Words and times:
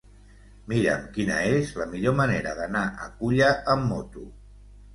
Mira'm 0.71 1.03
quina 1.17 1.37
és 1.59 1.75
la 1.81 1.87
millor 1.93 2.17
manera 2.21 2.55
d'anar 2.63 2.83
a 3.07 3.13
Culla 3.21 3.53
amb 3.77 3.89
moto. 3.95 4.29